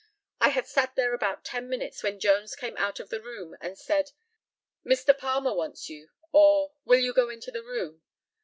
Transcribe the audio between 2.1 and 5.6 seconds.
Jones came out of the room, and said, "Mr. Palmer